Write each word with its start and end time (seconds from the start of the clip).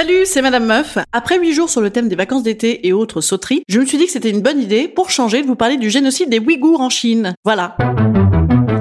Salut, 0.00 0.26
c'est 0.26 0.42
Madame 0.42 0.64
Meuf. 0.64 0.96
Après 1.10 1.40
8 1.40 1.52
jours 1.54 1.68
sur 1.68 1.80
le 1.80 1.90
thème 1.90 2.08
des 2.08 2.14
vacances 2.14 2.44
d'été 2.44 2.86
et 2.86 2.92
autres 2.92 3.20
sauteries, 3.20 3.64
je 3.66 3.80
me 3.80 3.84
suis 3.84 3.98
dit 3.98 4.06
que 4.06 4.12
c'était 4.12 4.30
une 4.30 4.42
bonne 4.42 4.60
idée, 4.60 4.86
pour 4.86 5.10
changer, 5.10 5.42
de 5.42 5.46
vous 5.48 5.56
parler 5.56 5.76
du 5.76 5.90
génocide 5.90 6.30
des 6.30 6.38
Ouïghours 6.38 6.80
en 6.80 6.88
Chine. 6.88 7.34
Voilà. 7.44 7.76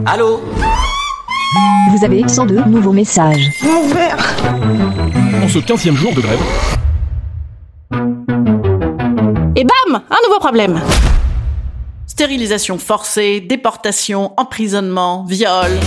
Allô 0.06 0.40
Vous 1.90 2.06
avez 2.06 2.28
102 2.28 2.66
nouveaux 2.66 2.92
messages. 2.92 3.50
En 3.64 5.48
ce 5.48 5.58
15e 5.58 5.96
jour 5.96 6.14
de 6.14 6.22
grève, 6.22 6.40
Et 9.56 9.64
bam 9.64 9.96
Un 9.96 10.28
nouveau 10.28 10.40
problème 10.40 10.80
Stérilisation 12.06 12.78
forcée, 12.78 13.40
déportation, 13.40 14.34
emprisonnement, 14.38 15.26
viol... 15.28 15.80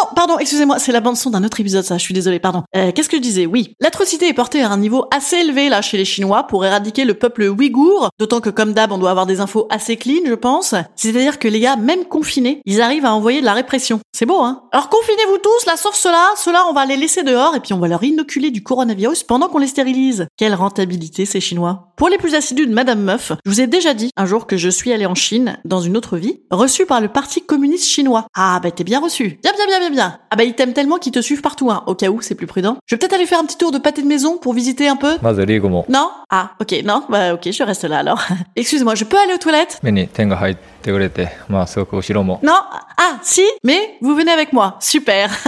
non, 0.00 0.14
pardon, 0.14 0.38
excusez-moi, 0.38 0.78
c'est 0.78 0.92
la 0.92 1.00
bande-son 1.00 1.30
d'un 1.30 1.44
autre 1.44 1.60
épisode, 1.60 1.84
ça, 1.84 1.98
je 1.98 2.02
suis 2.02 2.14
désolée, 2.14 2.38
pardon. 2.38 2.62
Euh, 2.76 2.92
Qu'est-ce 2.92 3.08
que 3.08 3.16
je 3.16 3.22
disais? 3.22 3.46
Oui, 3.46 3.74
l'atrocité 3.80 4.28
est 4.28 4.34
portée 4.34 4.62
à 4.62 4.70
un 4.70 4.78
niveau 4.78 5.06
assez 5.14 5.36
élevé, 5.36 5.68
là, 5.68 5.82
chez 5.82 5.96
les 5.96 6.04
Chinois, 6.04 6.44
pour 6.44 6.64
éradiquer 6.64 7.04
le 7.04 7.14
peuple 7.14 7.42
ouïghour, 7.42 8.10
d'autant 8.18 8.40
que, 8.40 8.50
comme 8.50 8.72
d'hab, 8.72 8.92
on 8.92 8.98
doit 8.98 9.10
avoir 9.10 9.26
des 9.26 9.40
infos 9.40 9.66
assez 9.70 9.96
clean, 9.96 10.22
je 10.26 10.34
pense. 10.34 10.74
C'est-à-dire 10.96 11.38
que 11.38 11.48
les 11.48 11.60
gars, 11.60 11.76
même 11.76 12.04
confinés, 12.04 12.62
ils 12.64 12.80
arrivent 12.80 13.04
à 13.04 13.14
envoyer 13.14 13.40
de 13.40 13.46
la 13.46 13.52
répression. 13.52 14.00
C'est 14.12 14.26
beau, 14.26 14.40
hein? 14.40 14.62
Alors 14.72 14.88
confinez-vous 14.88 15.38
tous, 15.38 15.66
là, 15.66 15.76
sauf 15.76 15.94
ceux-là, 15.94 16.24
ceux-là, 16.36 16.64
on 16.68 16.72
va 16.72 16.86
les 16.86 16.96
laisser 16.96 17.22
dehors, 17.22 17.54
et 17.54 17.60
puis 17.60 17.72
on 17.74 17.78
va 17.78 17.88
leur 17.88 18.02
inoculer 18.02 18.50
du 18.50 18.62
coronavirus 18.62 19.24
pendant 19.24 19.48
qu'on 19.48 19.58
les 19.58 19.66
stérilise. 19.66 20.26
Quelle 20.36 20.54
rentabilité, 20.54 21.26
ces 21.26 21.40
Chinois 21.40 21.92
Pour 21.96 22.08
les 22.08 22.18
plus 22.18 22.34
assidus 22.34 22.66
de 22.66 22.72
Madame 22.72 23.02
Meuf, 23.02 23.32
je 23.44 23.50
vous 23.50 23.60
ai 23.60 23.66
déjà 23.66 23.94
dit, 23.94 24.10
un 24.16 24.26
jour, 24.26 24.46
que 24.46 24.56
je 24.56 24.68
suis 24.68 24.92
allée 24.92 25.06
en 25.06 25.14
Chine, 25.14 25.58
dans 25.64 25.80
une 25.80 25.96
autre 25.96 26.16
vie, 26.16 26.40
reçue 26.50 26.86
par 26.86 27.00
le 27.00 27.08
Parti 27.08 27.42
communiste 27.42 27.86
chinois. 27.86 28.26
Ah, 28.34 28.60
bah 28.62 28.70
t'es 28.70 28.84
bien 28.84 29.00
reçu. 29.00 29.38
Bien, 29.42 29.52
bien, 29.56 29.66
bien, 29.66 29.80
bien, 29.80 29.89
bien. 29.90 30.18
Ah 30.30 30.36
bah 30.36 30.44
ils 30.44 30.54
t'aiment 30.54 30.72
tellement 30.72 30.98
qu'ils 30.98 31.12
te 31.12 31.20
suivent 31.20 31.42
partout, 31.42 31.70
hein. 31.70 31.82
Au 31.86 31.94
cas 31.94 32.08
où, 32.08 32.20
c'est 32.20 32.34
plus 32.34 32.46
prudent. 32.46 32.76
Je 32.86 32.94
vais 32.94 32.98
peut-être 32.98 33.12
aller 33.14 33.26
faire 33.26 33.40
un 33.40 33.44
petit 33.44 33.58
tour 33.58 33.72
de 33.72 33.78
pâté 33.78 34.02
de 34.02 34.06
maison 34.06 34.38
pour 34.38 34.52
visiter 34.52 34.88
un 34.88 34.96
peu. 34.96 35.16
Non? 35.88 36.10
Ah, 36.32 36.52
ok, 36.60 36.82
non, 36.84 37.02
bah 37.08 37.34
ok, 37.34 37.50
je 37.50 37.62
reste 37.64 37.84
là 37.84 37.98
alors. 37.98 38.22
Excuse-moi, 38.56 38.94
je 38.94 39.04
peux 39.04 39.18
aller 39.18 39.34
aux 39.34 39.38
toilettes? 39.38 39.80
Non, 42.42 42.58
ah, 42.96 43.18
si, 43.22 43.42
mais 43.64 43.96
vous 44.00 44.14
venez 44.14 44.30
avec 44.30 44.52
moi, 44.52 44.76
super. 44.80 45.30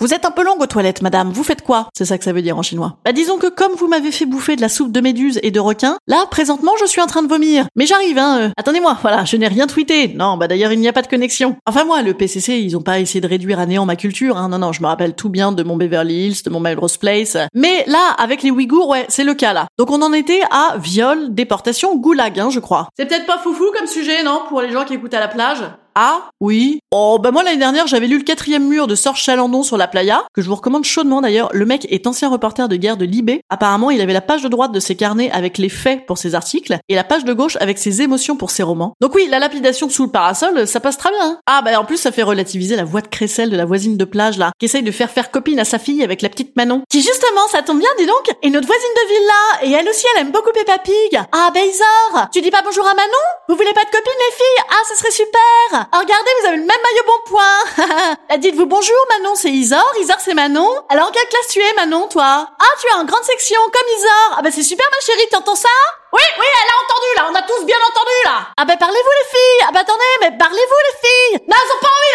vous 0.00 0.12
êtes 0.12 0.24
un 0.24 0.32
peu 0.32 0.42
longue 0.42 0.60
aux 0.60 0.66
toilettes, 0.66 1.02
madame, 1.02 1.30
vous 1.30 1.44
faites 1.44 1.62
quoi? 1.62 1.88
C'est 1.96 2.04
ça 2.04 2.18
que 2.18 2.24
ça 2.24 2.32
veut 2.32 2.42
dire 2.42 2.58
en 2.58 2.62
chinois. 2.62 2.96
Bah 3.04 3.12
disons 3.12 3.38
que 3.38 3.46
comme 3.46 3.72
vous 3.76 3.86
m'avez 3.86 4.10
fait 4.10 4.26
bouffer 4.26 4.56
de 4.56 4.60
la 4.60 4.68
soupe 4.68 4.90
de 4.90 5.00
méduse 5.00 5.38
et 5.44 5.52
de 5.52 5.60
requin, 5.60 5.98
là, 6.08 6.24
présentement, 6.30 6.72
je 6.80 6.86
suis 6.86 7.00
en 7.00 7.06
train 7.06 7.22
de 7.22 7.28
vomir. 7.28 7.66
Mais 7.76 7.86
j'arrive, 7.86 8.18
hein. 8.18 8.38
Euh. 8.40 8.48
Attendez-moi, 8.56 8.98
voilà, 9.00 9.24
je 9.24 9.36
n'ai 9.36 9.46
rien 9.46 9.68
tweeté. 9.68 10.08
Non, 10.08 10.36
bah 10.36 10.48
d'ailleurs, 10.48 10.72
il 10.72 10.80
n'y 10.80 10.88
a 10.88 10.92
pas 10.92 11.02
de 11.02 11.06
connexion. 11.06 11.56
Enfin 11.66 11.84
moi, 11.84 12.02
le 12.02 12.14
PCC, 12.14 12.58
ils 12.58 12.76
ont 12.76 12.82
pas 12.82 12.98
essayé 12.98 13.20
de 13.20 13.28
réduire 13.28 13.60
à 13.60 13.66
néant 13.66 13.86
ma 13.86 13.94
culture, 13.94 14.36
hein. 14.36 14.48
Non, 14.48 14.58
non, 14.58 14.72
je 14.72 14.82
me 14.82 14.88
rappelle 14.88 15.14
tout 15.14 15.28
bien 15.28 15.52
de 15.52 15.62
mon 15.62 15.76
Beverly 15.76 16.26
Hills, 16.26 16.42
de 16.44 16.50
mon 16.50 16.58
Melrose 16.60 16.96
Place. 16.96 17.36
Mais 17.54 17.84
là, 17.86 18.07
avec 18.12 18.42
les 18.42 18.50
Ouïghours, 18.50 18.88
ouais, 18.88 19.06
c'est 19.08 19.24
le 19.24 19.34
cas 19.34 19.52
là. 19.52 19.68
Donc 19.78 19.90
on 19.90 20.02
en 20.02 20.12
était 20.12 20.42
à 20.50 20.76
viol, 20.78 21.34
déportation, 21.34 21.96
goulag, 21.96 22.38
hein, 22.38 22.50
je 22.50 22.60
crois. 22.60 22.88
C'est 22.96 23.06
peut-être 23.06 23.26
pas 23.26 23.38
foufou 23.38 23.66
comme 23.76 23.86
sujet, 23.86 24.22
non, 24.22 24.42
pour 24.48 24.60
les 24.60 24.70
gens 24.70 24.84
qui 24.84 24.94
écoutent 24.94 25.14
à 25.14 25.20
la 25.20 25.28
plage? 25.28 25.62
Ah, 26.00 26.30
oui. 26.40 26.78
Oh, 26.92 27.18
bah 27.20 27.32
moi 27.32 27.42
l'année 27.42 27.56
dernière, 27.56 27.88
j'avais 27.88 28.06
lu 28.06 28.18
le 28.18 28.22
quatrième 28.22 28.68
mur 28.68 28.86
de 28.86 28.94
Sorge 28.94 29.20
Chalandon 29.20 29.64
sur 29.64 29.76
la 29.76 29.88
playa, 29.88 30.22
que 30.32 30.42
je 30.42 30.48
vous 30.48 30.54
recommande 30.54 30.84
chaudement 30.84 31.20
d'ailleurs. 31.20 31.50
Le 31.52 31.66
mec 31.66 31.88
est 31.90 32.06
ancien 32.06 32.28
reporter 32.28 32.68
de 32.68 32.76
guerre 32.76 32.96
de 32.96 33.04
Libé. 33.04 33.40
Apparemment, 33.50 33.90
il 33.90 34.00
avait 34.00 34.12
la 34.12 34.20
page 34.20 34.42
de 34.42 34.48
droite 34.48 34.70
de 34.70 34.78
ses 34.78 34.94
carnets 34.94 35.28
avec 35.32 35.58
les 35.58 35.68
faits 35.68 36.06
pour 36.06 36.16
ses 36.16 36.36
articles, 36.36 36.78
et 36.88 36.94
la 36.94 37.02
page 37.02 37.24
de 37.24 37.32
gauche 37.32 37.56
avec 37.60 37.78
ses 37.78 38.00
émotions 38.00 38.36
pour 38.36 38.52
ses 38.52 38.62
romans. 38.62 38.92
Donc 39.00 39.16
oui, 39.16 39.26
la 39.28 39.40
lapidation 39.40 39.90
sous 39.90 40.04
le 40.04 40.12
parasol, 40.12 40.68
ça 40.68 40.78
passe 40.78 40.98
très 40.98 41.10
bien. 41.10 41.18
hein. 41.20 41.40
Ah, 41.46 41.62
bah 41.62 41.80
en 41.80 41.84
plus, 41.84 41.96
ça 41.96 42.12
fait 42.12 42.22
relativiser 42.22 42.76
la 42.76 42.84
voix 42.84 43.00
de 43.00 43.08
crécelle 43.08 43.50
de 43.50 43.56
la 43.56 43.64
voisine 43.64 43.96
de 43.96 44.04
plage, 44.04 44.38
là, 44.38 44.52
qui 44.60 44.66
essaye 44.66 44.84
de 44.84 44.92
faire 44.92 45.10
faire 45.10 45.32
copine 45.32 45.58
à 45.58 45.64
sa 45.64 45.80
fille 45.80 46.04
avec 46.04 46.22
la 46.22 46.28
petite 46.28 46.54
Manon. 46.54 46.82
Qui 46.88 47.02
justement, 47.02 47.48
ça 47.50 47.62
tombe 47.62 47.80
bien, 47.80 47.90
dis 47.98 48.06
donc, 48.06 48.36
est 48.40 48.50
notre 48.50 48.68
voisine 48.68 48.88
de 48.94 49.08
villa, 49.08 49.32
et 49.62 49.80
elle 49.80 49.88
aussi, 49.88 50.06
elle 50.14 50.22
aime 50.22 50.30
beaucoup 50.30 50.52
Peppa 50.54 50.78
Pig. 50.78 51.20
Ah, 51.32 51.50
Isor, 51.56 52.28
tu 52.32 52.40
dis 52.40 52.52
pas 52.52 52.62
bonjour 52.64 52.86
à 52.86 52.94
Manon? 52.94 53.26
Vous 53.48 53.56
voulez 53.56 53.72
pas 53.74 53.82
de 53.82 53.90
copine, 53.90 54.12
les 54.30 54.36
filles? 54.36 54.64
Ah, 54.70 54.84
ça 54.88 54.94
serait 54.94 55.10
super 55.10 55.87
Ah, 55.90 56.00
regardez, 56.00 56.30
vous 56.40 56.46
avez 56.48 56.56
le 56.58 56.64
même 56.64 56.82
maillot 56.82 57.04
bon 57.06 57.30
point. 57.30 58.16
Ah, 58.28 58.36
Dites-vous 58.36 58.66
bonjour, 58.66 58.96
Manon, 59.10 59.34
c'est 59.34 59.48
Isor, 59.50 59.84
Isor, 60.00 60.16
c'est 60.20 60.34
Manon. 60.34 60.68
Alors, 60.90 61.08
en 61.08 61.10
quelle 61.10 61.26
classe 61.28 61.48
tu 61.48 61.60
es, 61.60 61.72
Manon, 61.74 62.08
toi? 62.08 62.46
Ah, 62.58 62.72
tu 62.78 62.86
es 62.88 62.92
en 62.92 63.04
grande 63.04 63.24
section, 63.24 63.58
comme 63.72 63.88
Isor. 63.98 64.34
Ah 64.36 64.42
bah 64.42 64.50
c'est 64.52 64.62
super, 64.62 64.86
ma 64.90 65.00
chérie, 65.00 65.28
t'entends 65.30 65.54
ça? 65.56 65.68
Oui, 66.12 66.20
oui, 66.38 66.46
elle 66.46 66.70
a 66.70 66.84
entendu, 66.84 67.06
là, 67.16 67.28
on 67.30 67.34
a 67.34 67.42
tous 67.42 67.64
bien 67.64 67.76
entendu, 67.88 68.16
là. 68.26 68.48
Ah 68.58 68.64
bah 68.66 68.76
parlez-vous, 68.78 69.10
les 69.22 69.28
filles. 69.30 69.66
Ah 69.68 69.72
bah 69.72 69.80
attendez, 69.80 70.12
mais 70.20 70.36
parlez-vous, 70.36 70.80
les 70.90 71.08
filles. 71.08 71.46
Non, 71.48 71.56
elles 71.56 71.72
ont 71.72 71.80
pas 71.80 71.88
envie, 71.88 72.14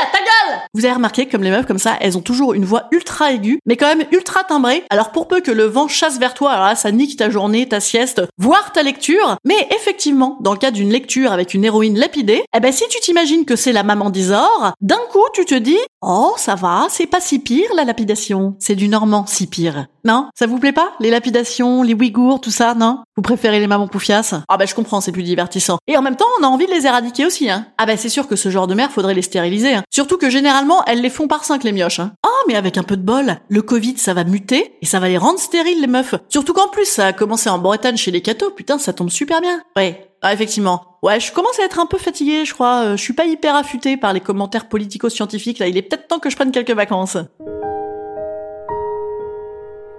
là, 0.00 0.08
ta 0.12 0.18
gueule 0.18 0.60
Vous 0.76 0.84
avez 0.84 0.92
remarqué 0.92 1.24
comme 1.24 1.42
les 1.42 1.50
meufs 1.50 1.64
comme 1.64 1.78
ça, 1.78 1.96
elles 2.02 2.18
ont 2.18 2.20
toujours 2.20 2.52
une 2.52 2.66
voix 2.66 2.88
ultra 2.92 3.32
aiguë, 3.32 3.60
mais 3.64 3.78
quand 3.78 3.86
même 3.86 4.06
ultra 4.12 4.44
timbrée. 4.44 4.84
Alors 4.90 5.10
pour 5.10 5.26
peu 5.26 5.40
que 5.40 5.50
le 5.50 5.64
vent 5.64 5.88
chasse 5.88 6.18
vers 6.18 6.34
toi, 6.34 6.50
alors 6.50 6.66
là, 6.66 6.74
ça 6.74 6.92
nique 6.92 7.16
ta 7.16 7.30
journée, 7.30 7.66
ta 7.66 7.80
sieste, 7.80 8.20
voire 8.36 8.72
ta 8.72 8.82
lecture. 8.82 9.38
Mais 9.46 9.56
effectivement, 9.74 10.36
dans 10.42 10.52
le 10.52 10.58
cas 10.58 10.70
d'une 10.70 10.90
lecture 10.90 11.32
avec 11.32 11.54
une 11.54 11.64
héroïne 11.64 11.98
lapidée, 11.98 12.44
eh 12.54 12.60
ben 12.60 12.72
si 12.72 12.84
tu 12.90 13.00
t'imagines 13.00 13.46
que 13.46 13.56
c'est 13.56 13.72
la 13.72 13.84
maman 13.84 14.10
d'Isor, 14.10 14.74
d'un 14.82 15.00
coup 15.10 15.24
tu 15.32 15.46
te 15.46 15.54
dis 15.54 15.78
«Oh, 16.02 16.34
ça 16.36 16.56
va, 16.56 16.88
c'est 16.90 17.06
pas 17.06 17.20
si 17.20 17.38
pire 17.38 17.70
la 17.74 17.84
lapidation, 17.84 18.54
c'est 18.58 18.74
du 18.74 18.88
normand 18.88 19.24
si 19.26 19.46
pire.» 19.46 19.86
Non? 20.04 20.28
Ça 20.38 20.46
vous 20.46 20.58
plaît 20.58 20.72
pas 20.72 20.92
Les 21.00 21.10
lapidations, 21.10 21.82
les 21.82 21.94
ouïghours, 21.94 22.40
tout 22.40 22.50
ça, 22.50 22.74
non? 22.74 22.98
Vous 23.16 23.22
préférez 23.22 23.60
les 23.60 23.66
mamans 23.66 23.88
poufias 23.88 24.42
Ah 24.46 24.58
bah 24.58 24.66
je 24.66 24.74
comprends, 24.74 25.00
c'est 25.00 25.10
plus 25.10 25.22
divertissant. 25.22 25.78
Et 25.86 25.96
en 25.96 26.02
même 26.02 26.16
temps, 26.16 26.26
on 26.38 26.44
a 26.44 26.48
envie 26.48 26.66
de 26.66 26.70
les 26.70 26.84
éradiquer 26.84 27.24
aussi, 27.24 27.48
hein. 27.48 27.66
Ah 27.78 27.86
bah 27.86 27.96
c'est 27.96 28.10
sûr 28.10 28.28
que 28.28 28.36
ce 28.36 28.50
genre 28.50 28.66
de 28.66 28.74
mère, 28.74 28.90
faudrait 28.90 29.14
les 29.14 29.22
stériliser, 29.22 29.74
hein. 29.74 29.84
Surtout 29.90 30.18
que 30.18 30.28
généralement, 30.28 30.84
elles 30.84 31.00
les 31.00 31.08
font 31.08 31.26
par 31.26 31.44
cinq 31.44 31.64
les 31.64 31.72
mioches, 31.72 31.98
hein. 31.98 32.12
Oh, 32.26 32.44
mais 32.46 32.56
avec 32.56 32.76
un 32.76 32.82
peu 32.82 32.94
de 32.98 33.02
bol, 33.02 33.38
le 33.48 33.62
Covid, 33.62 33.96
ça 33.96 34.12
va 34.12 34.24
muter, 34.24 34.74
et 34.82 34.86
ça 34.86 35.00
va 35.00 35.08
les 35.08 35.16
rendre 35.16 35.38
stériles, 35.38 35.80
les 35.80 35.86
meufs. 35.86 36.14
Surtout 36.28 36.52
qu'en 36.52 36.68
plus, 36.68 36.84
ça 36.84 37.06
a 37.06 37.12
commencé 37.14 37.48
en 37.48 37.56
Bretagne 37.58 37.96
chez 37.96 38.10
les 38.10 38.20
cathos, 38.20 38.50
putain, 38.54 38.78
ça 38.78 38.92
tombe 38.92 39.08
super 39.08 39.40
bien. 39.40 39.62
Ouais. 39.76 40.10
Ah, 40.20 40.34
effectivement. 40.34 40.98
Ouais, 41.02 41.18
je 41.18 41.32
commence 41.32 41.58
à 41.58 41.64
être 41.64 41.78
un 41.78 41.86
peu 41.86 41.96
fatiguée, 41.98 42.44
je 42.44 42.52
crois. 42.52 42.82
Euh, 42.84 42.96
Je 42.98 43.02
suis 43.02 43.14
pas 43.14 43.24
hyper 43.24 43.54
affûtée 43.54 43.96
par 43.96 44.12
les 44.12 44.20
commentaires 44.20 44.68
politico-scientifiques, 44.68 45.58
là. 45.58 45.68
Il 45.68 45.78
est 45.78 45.82
peut-être 45.82 46.08
temps 46.08 46.18
que 46.18 46.28
je 46.28 46.36
prenne 46.36 46.50
quelques 46.52 46.70
vacances. 46.72 47.16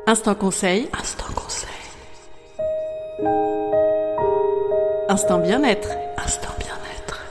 Instant 0.06 0.36
conseil. 0.36 0.88
Instant 1.00 1.27
Instant 5.10 5.40
bien-être. 5.40 5.88
Instant 6.18 6.50
bien-être. 6.60 7.22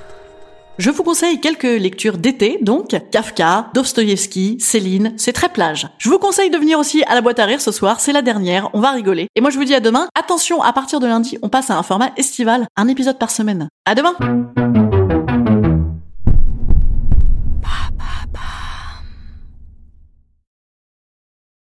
Je 0.79 0.91
vous 0.91 1.03
conseille 1.03 1.41
quelques 1.41 1.63
lectures 1.65 2.17
d'été, 2.17 2.59
donc 2.63 2.97
Kafka, 3.11 3.67
Dostoïevski, 3.75 4.57
Céline, 4.61 5.13
c'est 5.19 5.35
très 5.35 5.51
plage. 5.51 5.87
Je 5.99 6.09
vous 6.09 6.19
conseille 6.19 6.49
de 6.49 6.57
venir 6.57 6.79
aussi 6.79 7.03
à 7.05 7.15
la 7.15 7.21
boîte 7.21 7.39
à 7.39 7.45
rire 7.45 7.61
ce 7.61 7.73
soir, 7.73 8.01
c'est 8.01 8.13
la 8.13 8.23
dernière, 8.23 8.71
on 8.73 8.81
va 8.81 8.93
rigoler. 8.93 9.29
Et 9.37 9.43
moi 9.43 9.51
je 9.51 9.59
vous 9.59 9.65
dis 9.65 9.75
à 9.75 9.81
demain, 9.81 10.09
attention, 10.19 10.63
à 10.63 10.73
partir 10.73 11.01
de 11.01 11.07
lundi, 11.07 11.39
on 11.43 11.51
passe 11.51 11.71
à 11.71 11.77
un 11.77 11.83
format 11.83 12.13
estival, 12.17 12.67
un 12.77 12.89
épisode 12.89 13.19
par 13.19 13.31
semaine. 13.31 13.69
À 13.85 13.95
demain 13.95 14.15